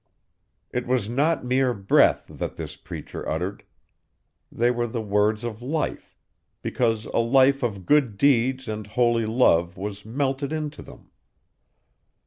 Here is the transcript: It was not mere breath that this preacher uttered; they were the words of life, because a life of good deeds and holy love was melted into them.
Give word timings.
It 0.71 0.87
was 0.87 1.07
not 1.07 1.45
mere 1.45 1.75
breath 1.75 2.25
that 2.27 2.55
this 2.55 2.75
preacher 2.75 3.29
uttered; 3.29 3.63
they 4.51 4.71
were 4.71 4.87
the 4.87 4.99
words 4.99 5.43
of 5.43 5.61
life, 5.61 6.17
because 6.63 7.05
a 7.05 7.19
life 7.19 7.61
of 7.61 7.85
good 7.85 8.17
deeds 8.17 8.67
and 8.67 8.87
holy 8.87 9.27
love 9.27 9.77
was 9.77 10.03
melted 10.03 10.51
into 10.51 10.81
them. 10.81 11.11